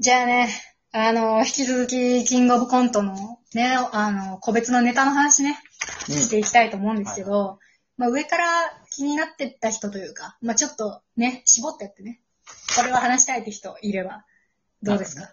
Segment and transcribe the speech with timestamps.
[0.00, 0.48] じゃあね、
[0.92, 5.58] あの、引き続き、キングオブコントのね、あの、個別のネタの話ね、
[6.08, 7.58] うんしていきたいと思うんですけど、
[7.96, 8.44] まあ上から
[8.90, 12.20] 気になってった人というか、まあちょっとね、絞ってやってね、
[12.76, 14.24] これは話したいって人いれば、
[14.82, 15.30] どうですか？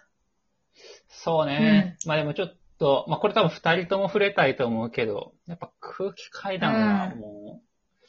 [1.08, 1.96] そうね。
[2.06, 8.06] まあでもちょっと、まあこれ多分二人とも触れたいと思うけど、やっぱ空気階段はもう、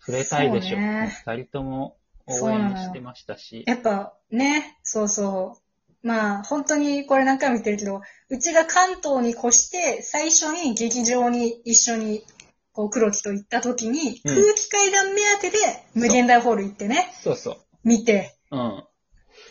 [0.00, 0.68] 触れたいでしょ。
[0.70, 1.96] そうね二人とも
[2.26, 3.64] 応援してましたし。
[3.66, 5.62] やっぱね、そうそう。
[6.02, 12.24] まあ本当にこれ何回も言ってるけど、うちが関東に越して最初に劇場に一緒に
[12.72, 15.56] こう黒木と行った時に、うん空気階段目当てで
[15.94, 17.56] 無限大ホール行ってね、そうそう。
[17.82, 18.84] 見て、うん。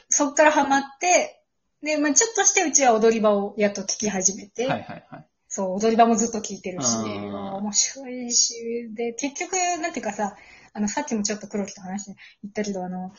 [0.09, 1.43] そっからハマって、
[1.83, 5.27] で、まあちょっとしてうちは踊り場をやっと聞き始めて、はいはいはい。
[5.49, 10.35] そう、踊り場もずっと聞いてるし、うん面白いし、で、結局、なんていうかさ、
[10.73, 13.11] あの、さっきもちょっと黒木と話して言ったけど、あの、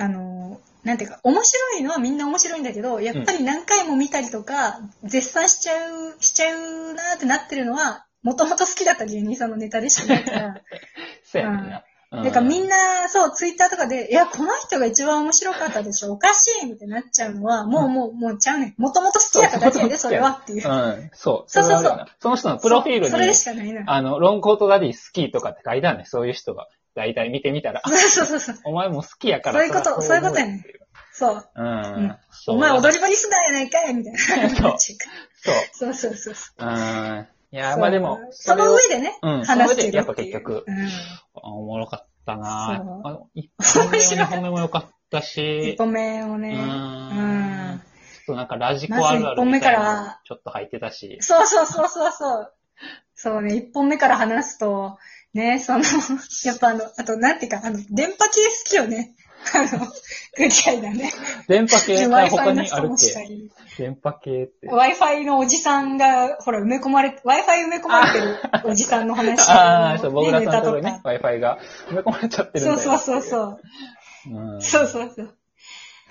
[0.00, 10.54] あの、なんていうか、面白いのはみんな面白いんだけど、やっぱり何回も見たりとか、絶賛しちゃう、しちゃうなーってなってるのは、もともと好きだった芸人さんのネタでしかないから、
[11.22, 18.82] そうやねんだからみんな、そう、ツイッターとかで、いや、この人が一番面白かったでしょ、おかしいみたいになっちゃうのは、もう、もう、もうちゃうねん。
[18.82, 20.68] もともと好きだっただけやで、それはっていう。
[20.68, 21.50] うん、そう。
[21.50, 23.84] そうそうそうその人のプロフィールそうそれしかないな。
[23.86, 26.04] あの、ロングコートダディ好きとかって書いてあるね。
[26.04, 26.66] そういう人が。
[26.94, 28.56] だいたい見てみたら、あ そうそうそう。
[28.64, 30.64] お前も好きやからそういうことらそういうことやねん
[31.12, 31.50] そう。
[31.54, 32.16] うん。
[32.48, 34.18] お前踊り場にすなやないかいみたいな。
[34.50, 34.74] そう
[35.74, 35.94] そう。
[35.94, 37.28] そうそうそうん。
[37.52, 40.88] いや、まあでも、その上でね、うん話してるその上でやっぱ結局うん。
[41.34, 46.54] おもろかったなそうあの、一本目も良かった一し、本目をうね。
[46.54, 47.80] うんん。
[47.80, 51.18] ちょっとなんかラジコあるあるみたいなのちょっと入ってたし。
[51.20, 52.54] そうそうそうそうそう。
[53.14, 54.96] そうね、一本目から話すと、
[55.34, 55.84] ね、その、
[56.44, 59.14] やっぱあの、あと、なんていうか、あの、電波系好きよね。
[59.54, 59.86] あの、
[60.36, 61.10] 空気階段ね。
[61.48, 63.50] 電波系が他にあるっけり。
[63.78, 64.68] 電波系って。
[64.68, 71.58] Wi-Fi のおじさんが、ほら、埋め込まれ、Wi-Fi 埋め込まれてるおじさんの話 ああ、そう、僕らネさんのところにね Wi-Fi が
[71.88, 73.60] 埋め込まれちゃってるそうそうそうそう。
[74.26, 74.60] うん。
[74.60, 75.34] そうそうそう。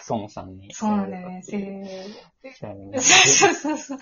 [0.10, 0.74] 孫さんに。
[0.74, 1.44] そうなんだよね。
[1.44, 1.56] そ
[3.50, 4.00] うそうそう。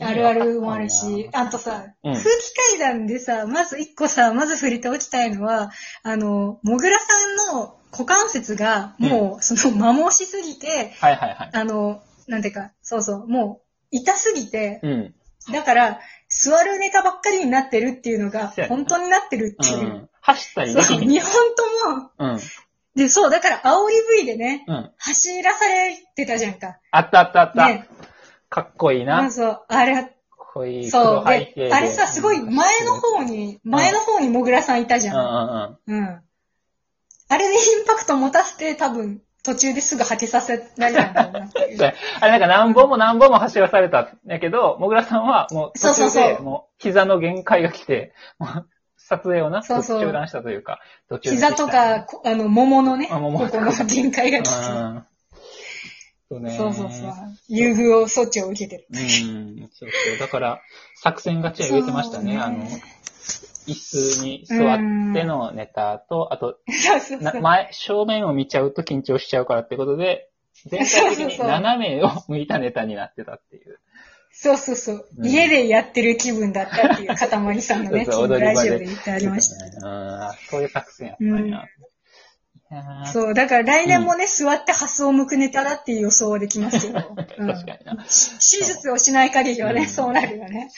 [0.00, 5.70] あるあるもあるし、あとさ、うん空気階段でさ、まず一個さ、まず触れておきたいのは、
[6.02, 11.50] あの、もぐらさんの股関節が、もう、その、摩耗しすぎて、はいはいはい。
[11.52, 15.14] あの、なんていうか、そうそう、もう、痛すぎて、うん。
[15.52, 19.78] だから、座るネタばっかりになってるっていうのが本当になってるっていう。
[19.78, 20.08] うん。
[20.20, 21.18] 走ったりそう、できひん。
[21.18, 21.30] 2本
[22.16, 22.40] とも、うん。
[22.96, 24.90] で、そう、だから、煽り V でね、うん。
[24.98, 26.78] 走らされてたじゃんか。
[26.90, 27.66] あったあったあった。
[27.66, 27.88] ね。
[28.54, 29.20] かっこいいな。
[29.20, 31.24] かっそうあれ、こいいそう。
[31.26, 35.24] で、あれさ、すごい前の方に、前の方にもぐらさんいたじうんうゃん。
[35.26, 35.98] んうん。
[35.98, 36.20] うん。
[37.30, 41.78] あれで インパクト持たせて、多分、途中ですぐ果てさせられたんだろうなっていう。
[41.78, 50.78] そうあれなんか何本も何本も走らされたんやけど、もぐらさんはもう途中でもう膝の限界が来て、もう撮影をな、そうそう中断したというか、
[51.08, 55.13] 途中で膝とか、こあの、桃のね、あ桃ここの限界が来て。
[56.30, 56.38] うん。
[56.38, 56.56] そうね。
[56.56, 57.12] そうそうそう。
[57.48, 58.86] 優遇を、措置を受けてる。
[58.90, 59.70] うん。
[59.72, 60.18] そうそう。
[60.18, 60.60] だから、
[60.96, 62.24] 作戦勝ちは言えてましたね。
[62.24, 62.64] そうねあの、
[63.66, 64.78] 椅子に座っ
[65.14, 67.22] てのネタと、あと、そうそうそう。
[67.22, 70.30] な前、正面を見ちゃうと緊張しちゃうからってことで、
[70.66, 73.78] 全体的に斜めを向いたネタになってたっていう。
[74.30, 75.08] そうそうそう。
[75.18, 79.88] うん家でやってる気分だったっていう、 かたまりさんのね、そうそう昨日ラジオでで言ってありました。
[79.88, 80.32] うん。
[80.50, 81.64] そういう作戦やったんや。
[83.12, 86.92] そう、だから来年もね、座って発想を向くネタだっていう予想はできますよ。
[87.38, 88.04] うん確かにな。
[88.04, 90.70] 手術をしない限りはね、うんそうなるよね。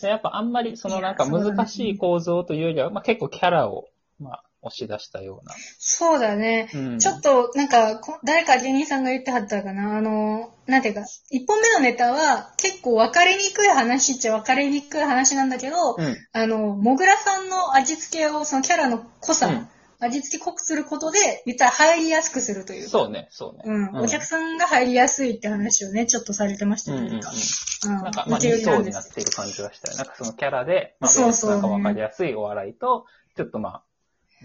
[0.00, 3.88] でやっぱあんまりそのなんか難しい構造というよりは、まあ結構キャラを、
[4.20, 5.54] まあ、押し出したような。
[5.78, 6.68] そうだね。
[6.74, 9.96] うんちょっと、なんか、こ誰か芸人さんが言ってはったかな。
[9.96, 16.16] あの、なんていうか、一本目のネタは結構分かりにくい話っちゃ分かりにくい話なんだけど、うん。
[16.32, 19.68] あの、もぐらさんの味付けを、そのキャラの濃さ、うん
[20.00, 22.90] 味付け濃くすることで、言ったら入りやすくするというか。
[22.90, 23.62] そうね、そうね。
[23.64, 24.04] うん。
[24.04, 27.14] お客さんが入りやすいって話をね、ちょっとされてましたうんうんうん。
[27.14, 27.22] うん。
[27.22, 29.96] なんか、まあ、受け売二層にりなっている感じがしたよ。
[29.96, 33.06] なんかそのキャラで、まあ、そうそうねなんかわかりやすいお笑いと、
[33.36, 33.82] ちょっとまあ、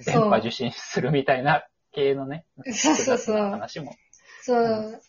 [0.06, 3.96] 電波受信するみたいな系のね、そうそうそう話も
[4.42, 5.02] そう。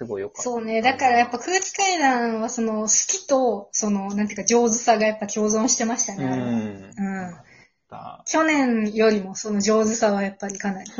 [0.00, 0.42] すごいよかった。
[0.42, 0.80] そうね。
[0.80, 2.88] だからやっぱ空気階段はその好
[3.20, 6.24] きと、その、なんていうか上手さがやっぱ共存してましたうね。
[6.24, 6.28] ん。
[6.28, 7.36] うん。
[7.90, 10.90] だ去年よりもその上手さはやっぱりかなり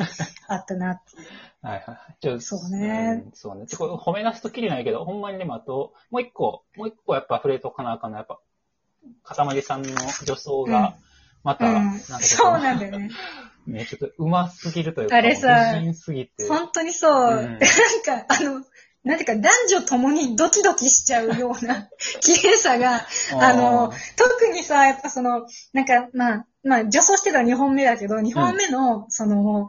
[0.49, 1.17] あったなって。
[1.63, 2.17] はいはいはい。
[2.21, 3.67] ちょそうねんそうね。
[3.67, 8.41] ちょ褒め出すときりないけど、ほんまにでもあと、もう一個、もう一個やっぱ触れとかなあかんのやっぱ、
[9.23, 9.89] かたまりさんの
[10.25, 10.97] 女装が、
[11.45, 13.11] また、うんなんかちょっとそうなんだよね。
[13.67, 16.49] ね、ちょっと上手すぎるというか、あれさすぎて。
[16.49, 17.37] 本当にそう。
[17.37, 18.65] うん なんか、あの、
[19.03, 21.89] なんていうか、男女ともにドキドキしちゃうような
[22.21, 23.07] 綺麗さが、
[23.41, 29.69] あの、特にさ、やっぱその、なんか、まあ、まあ、女装してた2本目だけど、2本目の、その、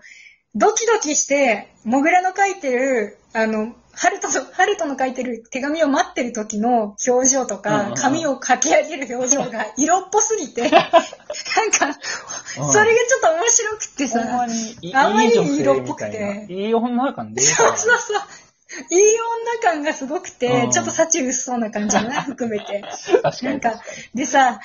[0.54, 10.88] ドキドキして、モグラの書いてる、あの、ハルトの、ハルトの書いてる手紙を待ってる時の表情とうんうんかう、ん髪をかき上げる表情が色っぽすぎて、 なんか、
[11.86, 11.94] うん
[12.54, 14.44] それがちょっと面白くってさ、
[14.94, 16.66] あまり色っぽくていな。
[16.66, 17.42] いい女感で。
[17.42, 18.22] そうそうそう。
[18.90, 19.00] いい
[19.62, 22.84] 女感がすごくて、うんちょっと幸薄そうな感じもね、含めて。
[23.22, 23.48] 確かに。
[23.50, 23.82] なんか、
[24.14, 24.60] でさ、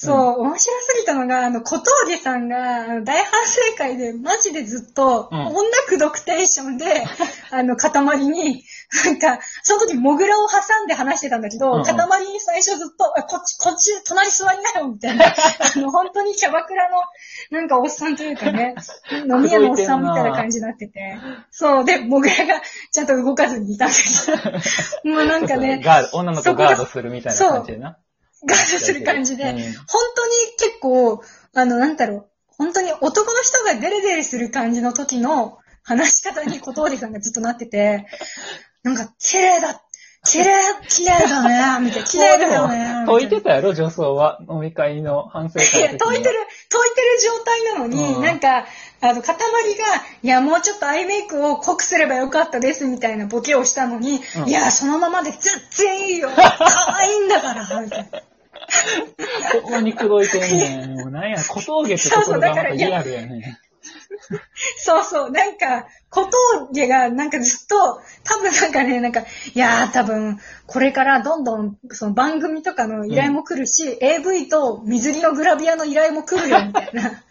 [0.00, 5.54] そう、面白すぎたのが、あの、小峠さんが、大反省会で、マジでずっと、うん女
[5.88, 6.84] 口説くテンションで、
[7.50, 7.90] あの、塊
[8.28, 8.64] に、
[9.04, 11.96] なんか、その時、モグラを挟んで話してたんだけど、うんうん塊
[12.26, 15.26] に最初ずっと、あこっち、こっち、隣座りなよ、みたいな。
[15.26, 16.98] あの、本当にキャバクラの、
[17.50, 18.76] なんかおっさんというかね、
[19.28, 21.18] 飲み屋のおっさんみたいな感じになってて。
[21.50, 22.62] そう、で、モグラが
[22.92, 27.98] ちゃんと動かずにいたんだけど、もうなんかね、ガード、女の子ガードするみたいな感じでな。
[28.46, 29.62] ガードする感じで、うん本
[30.16, 31.22] 当に結構、
[31.54, 38.06] あの、なんだろう、本当に男の人がデレデレする感じの時の話し方に小峠さんがずっとなってて、
[38.82, 39.82] なんか、綺麗だ、
[40.24, 40.52] 綺麗、
[40.88, 43.04] 綺麗だね、みたいな、綺麗だよね。
[43.06, 44.38] 解いてたやろ、女装は。
[44.48, 45.98] 飲み会の反省いや、会。
[45.98, 46.38] 解いてる、
[46.68, 48.66] 解いてる状態なのに、うんなんか、
[49.00, 49.44] あの、塊が、
[50.22, 55.40] いや、もうちょっとアイメイクを濃くすればよかったです、みたいなボケをしたのに、うんいや、そのままで全
[55.70, 58.20] 然いいよ、可愛いんだから、みたいな。
[59.62, 60.96] ほんまに口説いてんねん。
[60.96, 63.58] もうなんや、小峠ってところがまたリアルやね。
[64.76, 66.26] そうそう、なんか、小
[66.70, 69.24] 峠が、なんかずっと、多分なんかね、なんか、い
[69.54, 77.22] やー多分、これからどんどん、その番組とかの依頼も来るし、AV と水着のグラビアの依頼も来るよ、みたいな。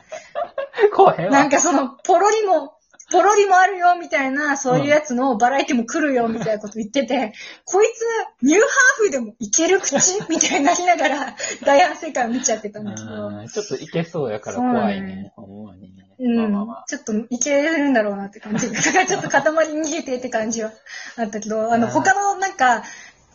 [0.95, 1.31] こうへんわ。
[1.31, 2.76] なんかその、ポロリも、
[3.11, 7.33] ポロリもあるよ、みたいな、そういうやつのバラエティも来るよ、みたいなこと言ってて、
[7.63, 9.95] こいつ、ニューハーフでもいける口？
[10.29, 13.27] みたいになりながら、大反省会を見ちゃってたんだけど。
[13.29, 15.31] うんちょっといけそうやから怖いね。
[15.35, 16.07] ほんまにね。
[16.19, 16.85] うん、まあまあまあ。
[16.87, 18.69] ちょっといけるんだろうなって感じ。
[18.73, 19.41] だからちょっと塊
[19.73, 20.71] に逃げてって感じは
[21.15, 22.83] あったけど、あの、うん他のなんか、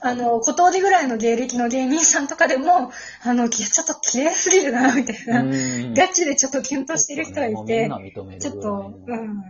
[0.05, 2.91] あの、小峠ぐらいの芸歴の芸人さんとかでも、
[3.23, 5.43] あの、ちょっと綺麗すぎるな、みたいな。
[5.43, 7.89] うんガチでちょっとキュンとしてる人がいて
[8.41, 9.43] ちょっとうん。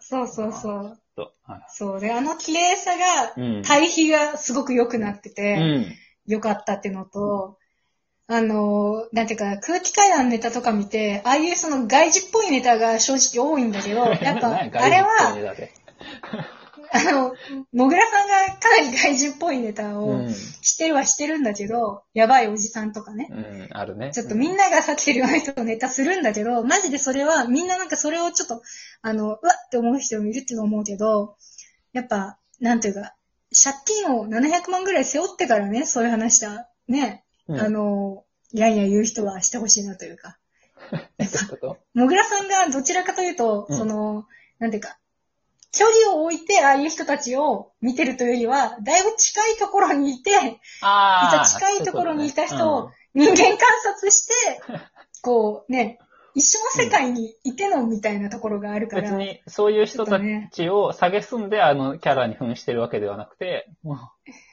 [0.00, 0.98] そうそうそう。
[1.16, 1.32] と。
[1.42, 2.00] はいそう。
[2.00, 3.62] で、あの綺麗さが、うん。
[3.62, 5.86] 対比がすごく良くなってうて、ん。
[6.26, 7.58] 良かったっていうのと、
[8.30, 15.56] あの、なんていうか、空気階段ネタとか見て、ああいうその外事っぽいネタが正直多いんだけど、やっぱ、 あれは、
[16.92, 17.34] あの、
[17.72, 20.32] もぐらさんがかなり外人っぽいネタうをん。
[20.34, 23.28] してるはしてるんだけど、やばいおじさんとかね。
[23.30, 24.10] うん、あるね。
[24.12, 28.62] ちょっとみんなが避けてるようなネタするんだけど、マジでそれは、みんななんかそれをちょっと、
[29.02, 29.36] あの、うわ
[29.66, 31.36] って思う人もいるって思うけど、
[31.92, 33.14] やっぱ、なんていうか、
[33.52, 40.38] 借金を700万ぐらい背負ってからね、そういう話だ、ね、うん、あの、いやいや言う人はしてほしいなというか。
[41.18, 41.78] え どういうこと？
[41.94, 44.26] もぐらさんがどちらかというと、うんその、
[44.58, 44.98] なんていうか、
[45.72, 50.30] 距離を置いてああいう人たちを見てるというよりは、だいぶ近いところにいて、
[50.82, 54.60] あ近いところにいた人をそう人間観察して、
[55.22, 55.98] こうね、
[56.34, 59.02] 一緒の世界にいてのみたいなところがあるから。
[59.02, 60.20] 別に、そういう人た
[60.52, 63.98] ちを下げすんで、あの、キャラに扮してるわけではなくて、も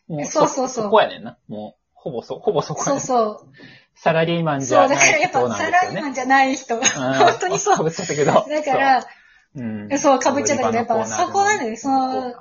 [0.09, 1.37] う、もう そうそうそうそこやねんな。
[1.47, 3.51] もう、ほぼそ、ほぼそこやねんそうそう。
[3.95, 5.69] サラリーマンじそう、ゃないだからやっぱサ。
[5.69, 6.75] ラリーマンじゃない人。
[6.75, 8.33] うん本当にそうかぶっちゃったけど。
[8.33, 9.07] だから、そ
[9.55, 12.33] う、うんそう被っちゃったけどやっぱそこなんだよねその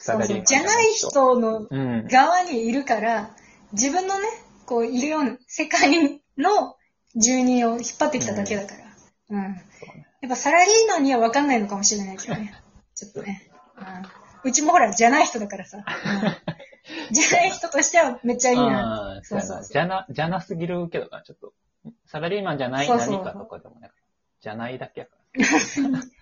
[0.00, 2.06] サラリーマンじゃない人のうん。
[2.08, 3.36] 側にいるから、
[3.72, 4.26] 自分のね、
[4.64, 6.76] こう、いるような世界の
[7.14, 9.36] 住人を引っ張ってきただけだから。
[9.36, 9.42] うん。
[10.22, 12.54] やっぱサラリーマンには分かんないのかもしれないけどね。
[12.96, 13.50] ちょっとね。
[14.44, 15.78] うん、うちもほら、じゃない人だからさ。
[15.78, 15.84] うん、
[17.14, 18.64] じゃない人としてはめっちゃいいな。
[18.64, 19.20] うやな。
[19.22, 21.52] そうそうそうじゃな、じゃなすぎるけどな、ちょっと。
[22.06, 23.90] サラリーマンじゃないそうそう何かとかでもね。
[24.40, 25.12] じゃないだけやか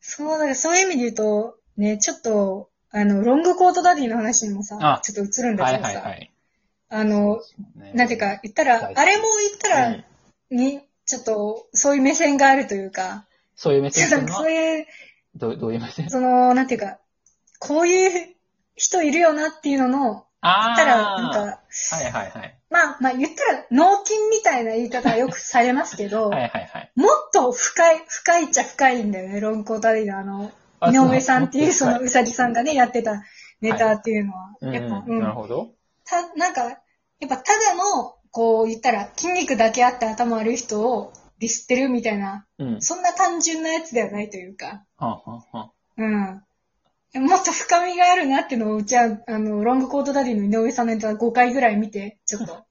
[0.00, 6.32] そうだからそういう意味で言うと、ね、ちょっと、あの、ロングコートダディの話にもさあ、ちょっと映るんだけどさ、はいはい。
[6.88, 7.40] あの、
[7.76, 7.92] ね。
[7.94, 10.04] なんていうか、言ったら、あれも言ったら、うん。
[10.56, 14.06] に、ちょっと、そういう目線があるというか、そういう目線。
[14.06, 14.86] っていそういう、
[15.34, 16.08] どうどういう目線？
[16.08, 16.98] その、なんていうか、
[17.58, 18.34] こういう
[18.74, 21.34] 人いるよなっていうのの、言あったら、なんあ。
[21.34, 22.58] か、はいはいはい。
[22.70, 26.92] まあ、まあ言ったら、脳筋みたいな言い方はよくされますけど、 はいはいはい。
[26.94, 33.22] もっと深い、深いっちゃ深いんだよね、ロンコータリーのあの、あ井上さんっていうそのそううさぎさんがね、やってた
[33.60, 35.70] ネタっていうのは、うんやっぱ、うんなるほど。
[36.04, 36.76] た、なんか、や
[37.26, 42.82] っぱただの、こう言ったら筋肉だけあって頭悪い人をディスってるみたいな、うん。
[42.82, 46.02] そんな単純なやつではないというか、はんはんはん。
[46.02, 46.42] うん。
[47.14, 52.66] もっと深みがあるなっていうのを、うちは、あの、ロングコートダディの井上さんのネタ5回ぐらい見て、ちょっと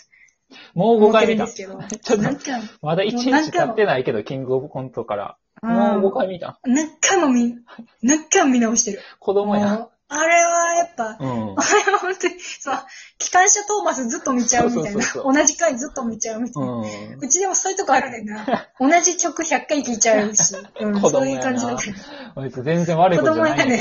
[0.74, 1.56] もう5思って回見たるんです。
[1.56, 1.78] けど。
[1.98, 5.36] ちょっとまだ1日経ってないけど、キングオブコントから。
[5.62, 6.58] もう5回見た。
[6.64, 7.56] 何回も見、
[8.02, 9.00] 何回も見直してる。
[9.18, 9.88] 子供や。
[10.08, 11.54] あれはやっぱ、うん。
[11.56, 12.76] あれは本当に、そう、
[13.18, 14.90] 機関車トーマスずっと見ちゃうみたいな。
[14.90, 16.72] そうそうそう同じ回ずっと見ちゃうみたいな。
[16.72, 16.84] うん。
[17.20, 18.68] うちでもそういうとこあるねんな。
[18.78, 20.54] 同じ曲100回聴いちゃうし。
[20.80, 22.42] うん、 子そういう感じだから。
[22.42, 23.76] あいつ全然悪いことじゃないんだけど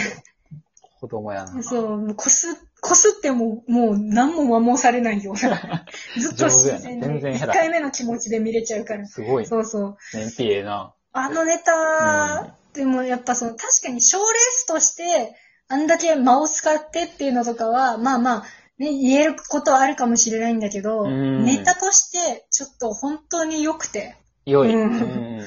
[0.99, 1.63] 子供や子供やな。
[1.63, 2.47] そう、もうこす、
[2.79, 5.85] こすっても、もう何も摩耗されないような。
[6.17, 7.01] ずっと自然に。
[7.01, 9.05] な全然下手1回目の気持ちで見れちゃうから。
[9.05, 9.45] すごい。
[9.45, 9.97] そうそう。
[10.13, 10.93] 燃費ええな。
[11.11, 15.35] あのネタ、でもやっぱその、確かに賞レースとして、
[15.69, 18.43] あんだけ間を使ってっていうのとかは、まあまあ、
[18.77, 24.73] ね、言えることはあるかもしれないんだけど、うんネタとして、ちょっと本当に良くて、良い。
[24.73, 25.41] ううんん。
[25.41, 25.45] 好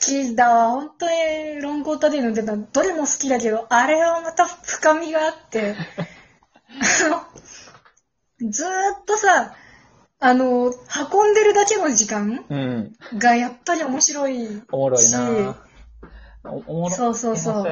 [0.00, 0.70] きだわ。
[0.70, 5.76] 本当にロングコートディのネタ、どれも好きだけど、あれはまた深みがあって、
[6.68, 9.54] あの、ずーっとさ、
[10.20, 10.72] あの、
[11.12, 12.92] 運んでるだけの時間うん。
[13.16, 14.62] がやっぱり面白い。
[14.72, 15.56] おもろいしな。
[16.44, 17.64] おおもろそうそうそう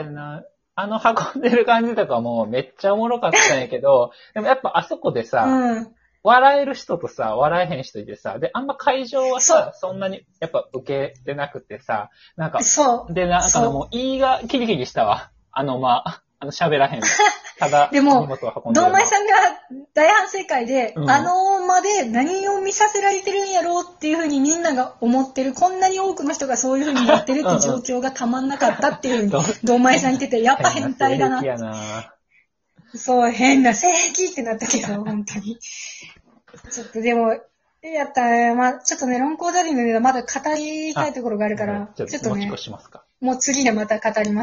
[0.77, 5.95] あの運んでる感じとかもめっちゃおもろかったんやけど、 でもやっぱあそこでさ、うん。
[6.23, 13.15] 笑える人とさ、笑えへん人いてさ、で、あんま会場はさ、そんなにやっぱ受けてなくてさ、なんか、そう。
[13.15, 15.31] で、なんかもう、いいが、キリキリしたわ。
[15.53, 17.01] あの、まあ、あの、喋らへん。
[17.59, 18.29] ただ、でも
[18.73, 19.33] 堂前さんが
[19.95, 31.57] 大反省会で、うんあの間で何を見させられてるんやろうっていうふうにみんなが思ってる、こんなに多くの人がそういうふうにやってるって状況がたまんなかったっていうふうに堂前さん言ってて、やっぱ変態だな変。
[31.57, 32.15] な
[32.95, 35.59] そう、変な性癖ってなったけど、本当に。
[36.71, 37.37] ちょっとでも、
[37.83, 38.55] やったね。
[38.55, 42.51] まあちょっとね、ロングコートダディのネタまだ語りたいところがあるから、ちょっとね。
[43.21, 44.31] もう次でまた語ります。